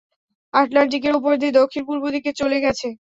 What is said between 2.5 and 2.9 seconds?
গেছে।